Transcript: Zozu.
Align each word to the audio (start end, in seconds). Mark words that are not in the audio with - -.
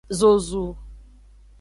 Zozu. 0.19 0.65